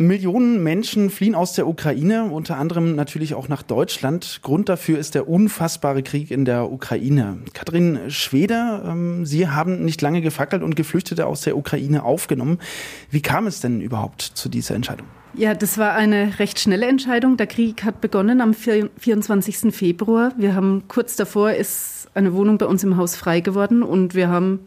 [0.00, 4.38] Millionen Menschen fliehen aus der Ukraine, unter anderem natürlich auch nach Deutschland.
[4.42, 7.38] Grund dafür ist der unfassbare Krieg in der Ukraine.
[7.52, 12.60] Katrin Schweder, ähm, Sie haben nicht lange gefackelt und Geflüchtete aus der Ukraine aufgenommen.
[13.10, 15.08] Wie kam es denn überhaupt zu dieser Entscheidung?
[15.34, 17.36] Ja, das war eine recht schnelle Entscheidung.
[17.36, 19.74] Der Krieg hat begonnen am 24.
[19.74, 20.32] Februar.
[20.38, 24.28] Wir haben kurz davor ist eine Wohnung bei uns im Haus frei geworden und wir
[24.28, 24.60] haben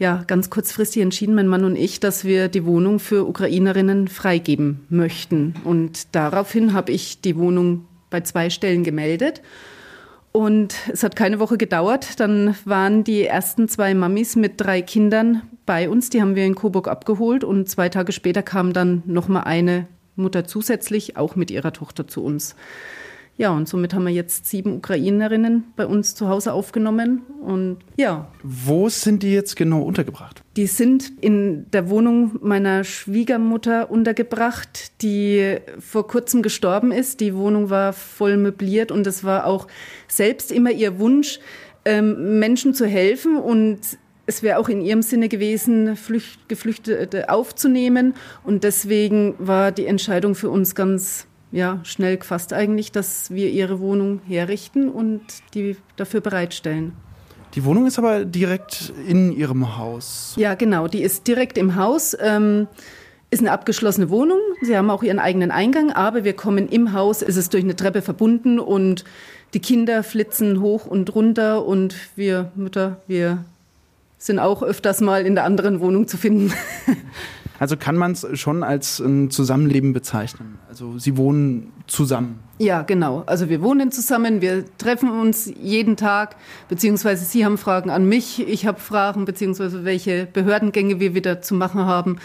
[0.00, 4.86] ja, ganz kurzfristig entschieden, mein Mann und ich, dass wir die Wohnung für Ukrainerinnen freigeben
[4.88, 5.54] möchten.
[5.62, 9.42] Und daraufhin habe ich die Wohnung bei zwei Stellen gemeldet.
[10.32, 12.18] Und es hat keine Woche gedauert.
[12.18, 16.08] Dann waren die ersten zwei Mamis mit drei Kindern bei uns.
[16.08, 17.44] Die haben wir in Coburg abgeholt.
[17.44, 19.86] Und zwei Tage später kam dann noch mal eine
[20.16, 22.56] Mutter zusätzlich, auch mit ihrer Tochter zu uns.
[23.40, 27.22] Ja, und somit haben wir jetzt sieben Ukrainerinnen bei uns zu Hause aufgenommen.
[27.40, 28.30] Und ja.
[28.42, 30.42] Wo sind die jetzt genau untergebracht?
[30.58, 37.20] Die sind in der Wohnung meiner Schwiegermutter untergebracht, die vor kurzem gestorben ist.
[37.20, 39.68] Die Wohnung war voll möbliert und es war auch
[40.06, 41.40] selbst immer ihr Wunsch,
[41.86, 43.78] ähm, Menschen zu helfen und
[44.26, 45.96] es wäre auch in ihrem Sinne gewesen,
[46.48, 48.12] Geflüchtete aufzunehmen.
[48.44, 53.80] Und deswegen war die Entscheidung für uns ganz ja, schnell gefasst eigentlich, dass wir ihre
[53.80, 55.22] Wohnung herrichten und
[55.54, 56.92] die dafür bereitstellen.
[57.54, 60.34] Die Wohnung ist aber direkt in Ihrem Haus.
[60.36, 62.16] Ja, genau, die ist direkt im Haus.
[62.20, 62.68] Ähm,
[63.30, 64.38] ist eine abgeschlossene Wohnung.
[64.62, 67.76] Sie haben auch ihren eigenen Eingang, aber wir kommen im Haus, ist es durch eine
[67.76, 69.04] Treppe verbunden und
[69.54, 73.44] die Kinder flitzen hoch und runter und wir Mütter, wir
[74.18, 76.52] sind auch öfters mal in der anderen Wohnung zu finden.
[77.60, 80.58] Also kann man es schon als ein Zusammenleben bezeichnen.
[80.70, 82.38] Also Sie wohnen zusammen.
[82.58, 83.22] Ja, genau.
[83.26, 86.36] Also wir wohnen zusammen, wir treffen uns jeden Tag,
[86.70, 91.54] beziehungsweise Sie haben Fragen an mich, ich habe Fragen, beziehungsweise welche Behördengänge wir wieder zu
[91.54, 92.16] machen haben.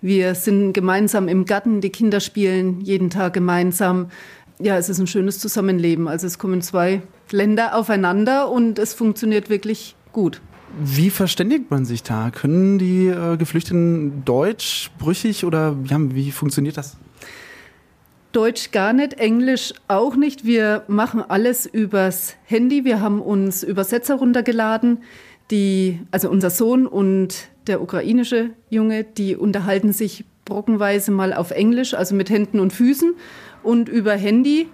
[0.00, 4.08] Wir sind gemeinsam im Garten, die Kinder spielen jeden Tag gemeinsam.
[4.58, 6.08] Ja, es ist ein schönes Zusammenleben.
[6.08, 10.40] Also es kommen zwei Länder aufeinander und es funktioniert wirklich gut.
[10.80, 12.30] Wie verständigt man sich da?
[12.30, 16.96] Können die äh, Geflüchteten Deutsch brüchig oder ja, wie funktioniert das?
[18.32, 20.44] Deutsch gar nicht, Englisch auch nicht.
[20.44, 22.84] Wir machen alles übers Handy.
[22.84, 24.98] Wir haben uns Übersetzer runtergeladen.
[25.50, 31.94] Die, also unser Sohn und der ukrainische Junge, die unterhalten sich brockenweise mal auf Englisch,
[31.94, 33.14] also mit Händen und Füßen
[33.62, 34.68] und über Handy.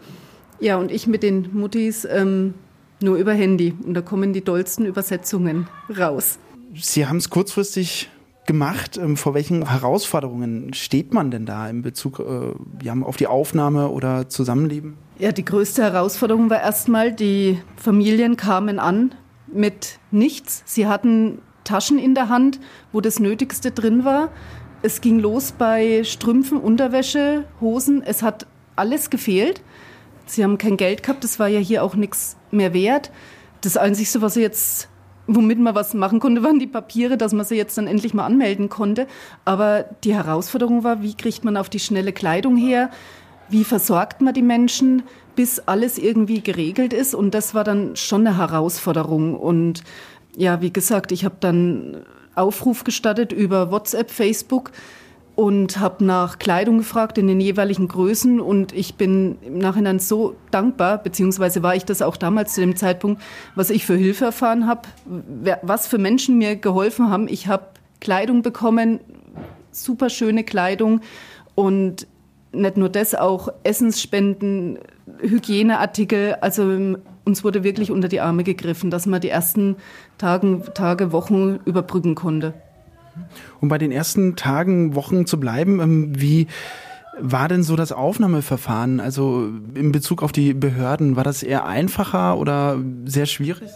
[0.59, 2.55] Ja, und ich mit den Muttis ähm,
[3.05, 3.75] nur über Handy.
[3.85, 6.39] Und da kommen die dollsten Übersetzungen raus.
[6.75, 8.11] Sie haben es kurzfristig
[8.47, 8.97] gemacht.
[8.97, 14.29] Ähm, vor welchen Herausforderungen steht man denn da in Bezug äh, auf die Aufnahme oder
[14.29, 14.97] Zusammenleben?
[15.19, 19.15] Ja, die größte Herausforderung war erstmal, die Familien kamen an
[19.47, 20.63] mit nichts.
[20.67, 22.61] Sie hatten Taschen in der Hand,
[22.93, 24.31] wo das Nötigste drin war.
[24.83, 28.03] Es ging los bei Strümpfen, Unterwäsche, Hosen.
[28.03, 29.63] Es hat alles gefehlt.
[30.27, 33.11] Sie haben kein Geld gehabt, das war ja hier auch nichts mehr wert.
[33.61, 34.89] Das Einzige, was sie jetzt,
[35.27, 38.27] womit man was machen konnte, waren die Papiere, dass man sie jetzt dann endlich mal
[38.27, 39.07] anmelden konnte.
[39.45, 42.91] Aber die Herausforderung war, wie kriegt man auf die schnelle Kleidung her?
[43.49, 45.03] Wie versorgt man die Menschen,
[45.37, 47.15] bis alles irgendwie geregelt ist?
[47.15, 49.39] Und das war dann schon eine Herausforderung.
[49.39, 49.83] Und
[50.37, 52.05] ja, wie gesagt, ich habe dann
[52.35, 54.73] Aufruf gestattet über WhatsApp, Facebook
[55.37, 60.37] und habe nach Kleidung gefragt in den jeweiligen Größen und ich bin im Nachhinein so
[60.51, 63.21] dankbar, beziehungsweise war ich das auch damals zu dem Zeitpunkt,
[63.55, 64.83] was ich für Hilfe erfahren habe,
[65.63, 67.27] was für Menschen mir geholfen haben.
[67.29, 67.67] Ich habe
[68.01, 69.01] Kleidung bekommen,
[69.73, 71.01] super schöne Kleidung
[71.55, 72.07] und
[72.53, 74.79] nicht nur das, auch Essensspenden,
[75.21, 76.37] Hygieneartikel.
[76.41, 79.77] Also uns wurde wirklich unter die Arme gegriffen, dass man die ersten
[80.19, 82.55] Tagen, Tage, Wochen überbrücken konnte.
[83.61, 86.47] Um bei den ersten Tagen, Wochen zu bleiben, ähm, wie
[87.19, 89.01] war denn so das Aufnahmeverfahren?
[89.01, 93.71] Also in Bezug auf die Behörden, war das eher einfacher oder sehr schwierig?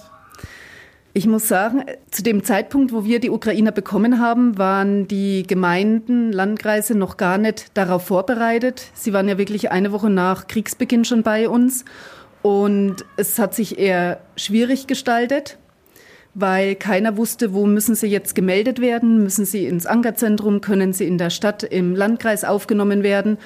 [1.15, 6.33] Ich muss sagen, zu dem Zeitpunkt, wo wir die Ukrainer bekommen haben, waren die Gemeinden,
[6.33, 8.91] Landkreise noch gar nicht darauf vorbereitet.
[8.95, 11.85] Sie waren ja wirklich eine Woche nach Kriegsbeginn schon bei uns.
[12.43, 15.59] Und es hat sich eher schwierig gestaltet
[16.41, 21.07] weil keiner wusste, wo müssen sie jetzt gemeldet werden, müssen sie ins Ankerzentrum, können sie
[21.07, 23.39] in der Stadt, im Landkreis aufgenommen werden.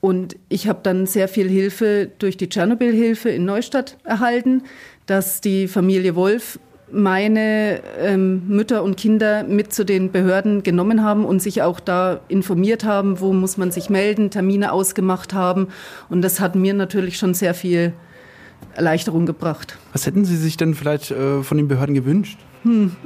[0.00, 4.62] Und ich habe dann sehr viel Hilfe durch die Tschernobyl-Hilfe in Neustadt erhalten,
[5.06, 6.58] dass die Familie Wolf
[6.92, 12.20] meine ähm, Mütter und Kinder mit zu den Behörden genommen haben und sich auch da
[12.28, 15.68] informiert haben, wo muss man sich melden, Termine ausgemacht haben.
[16.08, 17.92] Und das hat mir natürlich schon sehr viel
[18.74, 19.78] Erleichterung gebracht.
[19.92, 22.38] Was hätten Sie sich denn vielleicht äh, von den Behörden gewünscht?
[22.62, 22.96] Hm.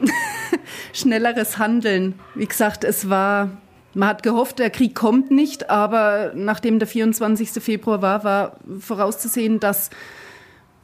[0.92, 2.14] Schnelleres Handeln.
[2.34, 3.50] Wie gesagt, es war
[3.94, 7.50] man hat gehofft, der Krieg kommt nicht, aber nachdem der 24.
[7.62, 9.90] Februar war, war vorauszusehen, dass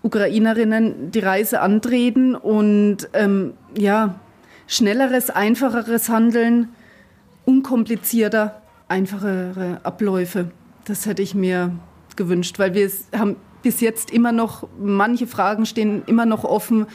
[0.03, 4.21] Ukrainerinnen die Reise antreten und ähm, ja,
[4.67, 6.69] schnelleres, einfacheres Handeln,
[7.45, 10.53] unkomplizierter, einfachere Abläufe.
[10.85, 11.73] Das hätte ich mir
[12.17, 16.87] gewünscht, weil wir haben bis jetzt immer noch, manche Fragen stehen immer noch offen,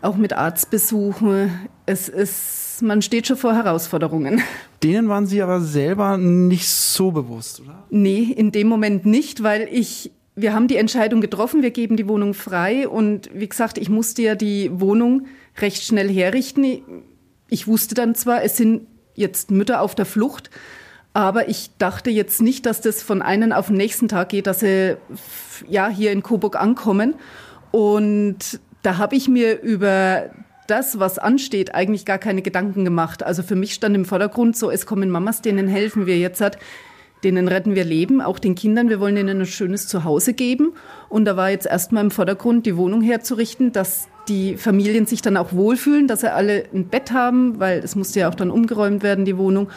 [0.00, 1.50] auch mit Arztbesuchen.
[1.86, 4.42] Es ist, man steht schon vor Herausforderungen.
[4.82, 7.84] Denen waren Sie aber selber nicht so bewusst, oder?
[7.90, 12.08] Nee, in dem Moment nicht, weil ich wir haben die Entscheidung getroffen, wir geben die
[12.08, 15.26] Wohnung frei und wie gesagt, ich musste ja die Wohnung
[15.58, 16.82] recht schnell herrichten.
[17.48, 20.50] Ich wusste dann zwar, es sind jetzt Mütter auf der Flucht,
[21.14, 24.60] aber ich dachte jetzt nicht, dass das von einem auf den nächsten Tag geht, dass
[24.60, 24.96] sie
[25.68, 27.14] ja hier in Coburg ankommen.
[27.70, 30.30] Und da habe ich mir über
[30.66, 33.22] das, was ansteht, eigentlich gar keine Gedanken gemacht.
[33.22, 36.58] Also für mich stand im Vordergrund so, es kommen Mamas, denen helfen wir jetzt hat,
[37.24, 38.88] denen retten wir Leben, auch den Kindern.
[38.88, 40.72] Wir wollen ihnen ein schönes Zuhause geben.
[41.10, 45.36] Und da war jetzt erstmal im Vordergrund, die Wohnung herzurichten, dass die Familien sich dann
[45.36, 49.02] auch wohlfühlen, dass sie alle ein Bett haben, weil es musste ja auch dann umgeräumt
[49.02, 49.68] werden, die Wohnung.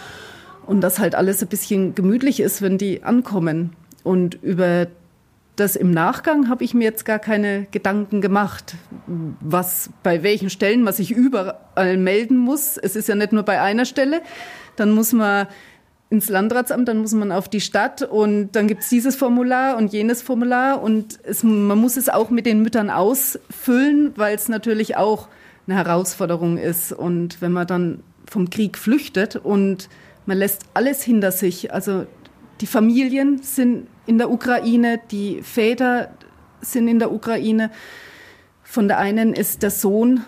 [0.66, 3.76] Und dass halt alles ein bisschen gemütlich ist, wenn die ankommen.
[4.04, 4.88] Und über
[5.56, 8.76] das im Nachgang habe ich mir jetzt gar keine Gedanken gemacht,
[9.40, 12.78] was bei welchen Stellen, was ich überall melden muss.
[12.78, 14.22] Es ist ja nicht nur bei einer Stelle.
[14.76, 15.48] Dann muss man
[16.10, 19.92] ins Landratsamt, dann muss man auf die Stadt und dann gibt es dieses Formular und
[19.92, 24.98] jenes Formular und es, man muss es auch mit den Müttern ausfüllen, weil es natürlich
[24.98, 25.28] auch
[25.68, 26.92] eine Herausforderung ist.
[26.92, 29.90] Und wenn man dann vom Krieg flüchtet und
[30.26, 32.06] man lässt alles hinter sich, also
[32.62, 36.10] die Familien sind in der Ukraine, die Väter
[36.62, 37.72] sind in der Ukraine.
[38.64, 40.24] Von der einen ist der Sohn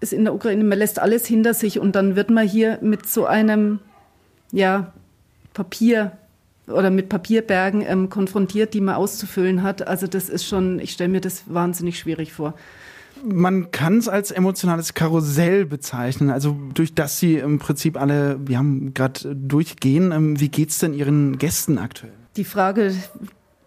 [0.00, 3.06] ist in der Ukraine, man lässt alles hinter sich und dann wird man hier mit
[3.06, 3.80] so einem
[4.52, 4.92] ja,
[5.54, 6.12] Papier
[6.68, 9.86] oder mit Papierbergen ähm, konfrontiert, die man auszufüllen hat.
[9.86, 12.54] Also das ist schon, ich stelle mir das wahnsinnig schwierig vor.
[13.24, 18.58] Man kann es als emotionales Karussell bezeichnen, also durch das Sie im Prinzip alle, wir
[18.58, 20.12] haben gerade durchgehen.
[20.12, 22.12] Ähm, wie geht es denn Ihren Gästen aktuell?
[22.36, 22.94] Die Frage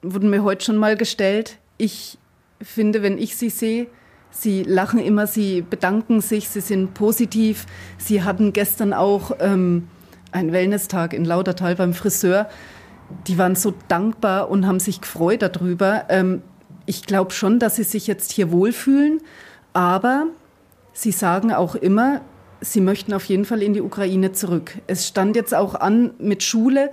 [0.01, 1.57] wurde mir heute schon mal gestellt.
[1.77, 2.17] Ich
[2.61, 3.87] finde, wenn ich sie sehe,
[4.31, 7.65] Sie lachen immer, sie bedanken sich, sie sind positiv.
[7.97, 9.87] Sie hatten gestern auch ähm,
[10.31, 12.47] einen Wellness-Tag in Lautertal beim Friseur.
[13.27, 16.05] Die waren so dankbar und haben sich gefreut darüber.
[16.09, 16.43] Ähm,
[16.89, 19.21] ich glaube schon, dass sie sich jetzt hier wohlfühlen,
[19.73, 20.25] aber
[20.91, 22.21] sie sagen auch immer,
[22.61, 24.71] sie möchten auf jeden Fall in die Ukraine zurück.
[24.87, 26.89] Es stand jetzt auch an mit Schule.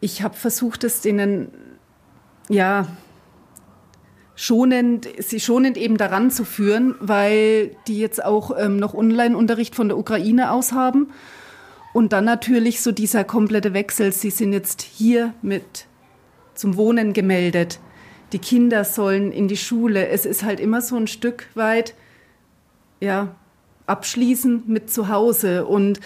[0.00, 1.48] Ich habe versucht, es denen
[2.50, 2.86] ja
[4.34, 9.88] schonend, sie schonend eben daran zu führen, weil die jetzt auch ähm, noch Online-Unterricht von
[9.88, 11.08] der Ukraine aus haben.
[11.94, 14.12] Und dann natürlich so dieser komplette Wechsel.
[14.12, 15.86] Sie sind jetzt hier mit
[16.54, 17.80] zum Wohnen gemeldet.
[18.32, 20.08] Die Kinder sollen in die Schule.
[20.08, 21.94] Es ist halt immer so ein Stück weit,
[23.00, 23.34] ja,
[23.86, 25.66] abschließen mit zu Hause.
[25.66, 26.00] Und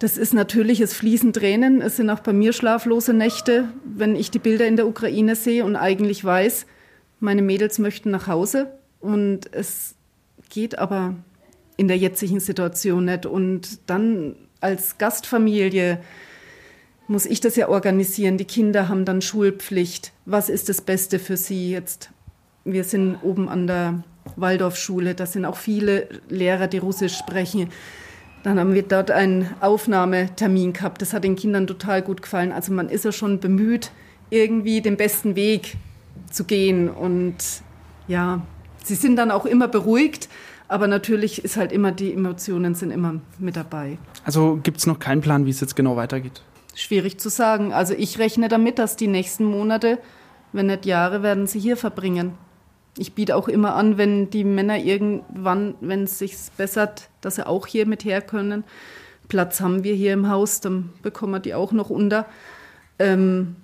[0.00, 1.80] das ist natürlich, es fließen Tränen.
[1.80, 5.64] Es sind auch bei mir schlaflose Nächte, wenn ich die Bilder in der Ukraine sehe
[5.64, 6.66] und eigentlich weiß,
[7.20, 8.72] meine Mädels möchten nach Hause.
[9.00, 9.94] Und es
[10.50, 11.14] geht aber
[11.76, 13.26] in der jetzigen Situation nicht.
[13.26, 16.00] Und dann als Gastfamilie
[17.06, 18.38] muss ich das ja organisieren.
[18.38, 20.12] Die Kinder haben dann Schulpflicht.
[20.26, 22.10] Was ist das Beste für sie jetzt?
[22.64, 24.02] Wir sind oben an der
[24.36, 25.14] Waldorfschule.
[25.14, 27.68] Da sind auch viele Lehrer, die Russisch sprechen.
[28.42, 31.00] Dann haben wir dort einen Aufnahmetermin gehabt.
[31.02, 32.52] Das hat den Kindern total gut gefallen.
[32.52, 33.90] Also man ist ja schon bemüht,
[34.30, 35.76] irgendwie den besten Weg
[36.30, 36.88] zu gehen.
[36.88, 37.36] Und
[38.08, 38.42] ja,
[38.82, 40.28] sie sind dann auch immer beruhigt,
[40.68, 43.98] aber natürlich ist halt immer, die Emotionen sind immer mit dabei.
[44.24, 46.42] Also gibt es noch keinen Plan, wie es jetzt genau weitergeht?
[46.74, 47.72] Schwierig zu sagen.
[47.72, 49.98] Also ich rechne damit, dass die nächsten Monate,
[50.52, 52.34] wenn nicht Jahre, werden sie hier verbringen.
[52.96, 57.46] Ich biete auch immer an, wenn die Männer irgendwann, wenn es sich bessert, dass sie
[57.46, 58.64] auch hier mit her können.
[59.28, 62.26] Platz haben wir hier im Haus, dann bekommen wir die auch noch unter.
[62.98, 63.56] Ähm,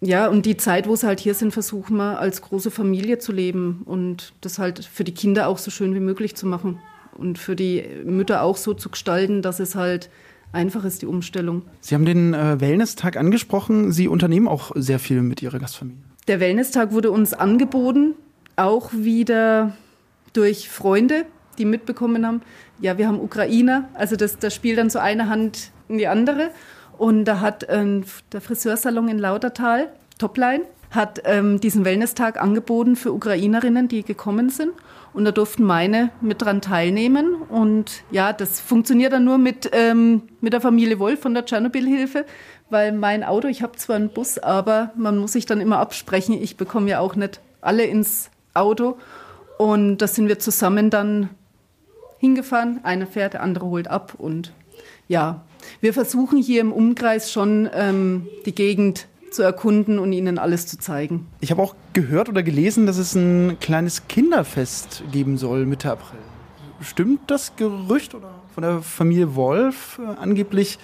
[0.00, 3.32] ja, und die Zeit, wo sie halt hier sind, versuchen wir als große Familie zu
[3.32, 6.80] leben und das halt für die Kinder auch so schön wie möglich zu machen
[7.16, 10.10] und für die Mütter auch so zu gestalten, dass es halt
[10.54, 11.62] einfach ist, die Umstellung.
[11.80, 13.92] Sie haben den äh, Wellness-Tag angesprochen.
[13.92, 16.02] Sie unternehmen auch sehr viel mit Ihrer Gastfamilie.
[16.28, 18.14] Der Wellness-Tag wurde uns angeboten,
[18.56, 19.76] auch wieder
[20.32, 21.26] durch Freunde,
[21.58, 22.42] die mitbekommen haben,
[22.80, 26.50] ja, wir haben Ukrainer, also das, das spielt dann so eine Hand in die andere.
[26.98, 33.12] Und da hat äh, der Friseursalon in Lautertal, Topline, hat ähm, diesen Wellness-Tag angeboten für
[33.12, 34.70] Ukrainerinnen, die gekommen sind.
[35.14, 37.34] Und da durften meine mit dran teilnehmen.
[37.34, 42.26] Und ja, das funktioniert dann nur mit, ähm, mit der Familie Wolf von der Tschernobyl-Hilfe,
[42.68, 46.34] weil mein Auto, ich habe zwar einen Bus, aber man muss sich dann immer absprechen.
[46.34, 48.98] Ich bekomme ja auch nicht alle ins Auto.
[49.56, 51.30] Und da sind wir zusammen dann
[52.18, 52.80] hingefahren.
[52.82, 54.14] Einer fährt, der andere holt ab.
[54.18, 54.52] Und
[55.06, 55.44] ja,
[55.80, 60.78] wir versuchen hier im Umkreis schon ähm, die Gegend zu erkunden und ihnen alles zu
[60.78, 61.26] zeigen.
[61.40, 66.18] Ich habe auch gehört oder gelesen, dass es ein kleines Kinderfest geben soll Mitte April.
[66.80, 70.78] Stimmt das Gerücht oder von der Familie Wolf äh, angeblich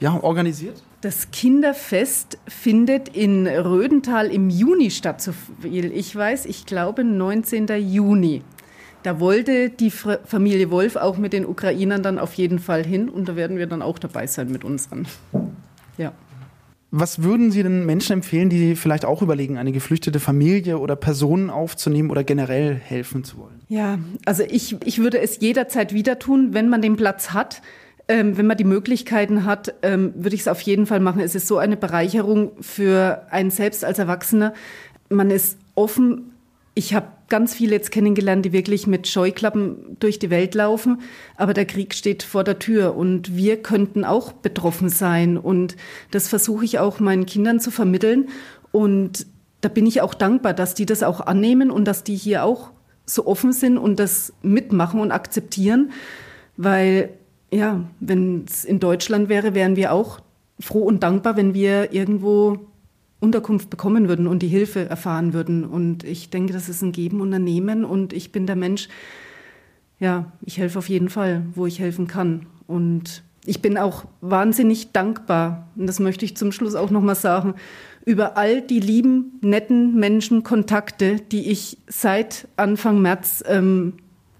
[0.00, 0.82] ja, organisiert?
[1.00, 6.46] Das Kinderfest findet in Rödental im Juni statt, so viel ich weiß.
[6.46, 7.66] Ich glaube 19.
[7.78, 8.42] Juni.
[9.02, 13.28] Da wollte die Familie Wolf auch mit den Ukrainern dann auf jeden Fall hin und
[13.28, 15.08] da werden wir dann auch dabei sein mit unseren.
[15.98, 16.12] Ja.
[16.94, 21.48] Was würden Sie den Menschen empfehlen, die vielleicht auch überlegen, eine geflüchtete Familie oder Personen
[21.48, 23.62] aufzunehmen oder generell helfen zu wollen?
[23.68, 27.62] Ja, also ich, ich würde es jederzeit wieder tun, wenn man den Platz hat.
[28.08, 31.22] Ähm, wenn man die Möglichkeiten hat, ähm, würde ich es auf jeden Fall machen.
[31.22, 34.52] Es ist so eine Bereicherung für einen selbst als Erwachsener.
[35.08, 36.31] Man ist offen
[36.74, 41.00] ich habe ganz viele jetzt kennengelernt, die wirklich mit Scheuklappen durch die Welt laufen,
[41.36, 45.36] aber der Krieg steht vor der Tür und wir könnten auch betroffen sein.
[45.36, 45.76] Und
[46.10, 48.28] das versuche ich auch meinen Kindern zu vermitteln.
[48.70, 49.26] Und
[49.60, 52.70] da bin ich auch dankbar, dass die das auch annehmen und dass die hier auch
[53.04, 55.92] so offen sind und das mitmachen und akzeptieren,
[56.56, 57.10] weil
[57.50, 60.20] ja, wenn es in Deutschland wäre, wären wir auch
[60.58, 62.60] froh und dankbar, wenn wir irgendwo
[63.22, 65.64] Unterkunft bekommen würden und die Hilfe erfahren würden.
[65.64, 67.84] Und ich denke, das ist ein Geben und ein Nehmen.
[67.84, 68.88] Und ich bin der Mensch,
[70.00, 72.46] ja, ich helfe auf jeden Fall, wo ich helfen kann.
[72.66, 77.54] Und ich bin auch wahnsinnig dankbar, und das möchte ich zum Schluss auch nochmal sagen,
[78.04, 83.94] über all die lieben, netten Menschen, Kontakte, die ich seit Anfang März ähm,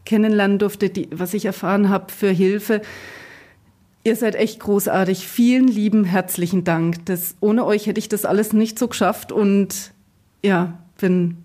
[0.05, 2.83] kennenlernen durfte, die, was ich erfahren habe für Hilfe.
[4.05, 5.29] Ihr seid echt großartig.
[5.29, 7.07] Vielen lieben herzlichen Dank.
[7.07, 9.93] Das, ohne euch hätte ich das alles nicht so geschafft und
[10.45, 11.39] ja, bin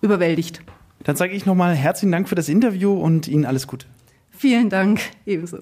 [0.00, 0.62] überwältigt.
[1.02, 3.86] Dann sage ich nochmal herzlichen Dank für das Interview und Ihnen alles Gute.
[4.30, 5.58] Vielen Dank, ebenso.